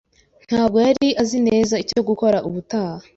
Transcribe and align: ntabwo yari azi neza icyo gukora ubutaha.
ntabwo 0.47 0.77
yari 0.87 1.07
azi 1.21 1.37
neza 1.47 1.73
icyo 1.83 1.99
gukora 2.07 2.37
ubutaha. 2.47 3.03